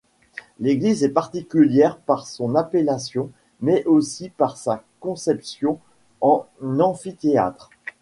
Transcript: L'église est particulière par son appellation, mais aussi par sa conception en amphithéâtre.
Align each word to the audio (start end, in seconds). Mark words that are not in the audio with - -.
L'église 0.59 1.03
est 1.03 1.09
particulière 1.09 1.95
par 1.99 2.25
son 2.25 2.55
appellation, 2.55 3.29
mais 3.59 3.85
aussi 3.85 4.29
par 4.31 4.57
sa 4.57 4.83
conception 4.99 5.77
en 6.21 6.47
amphithéâtre. 6.63 7.69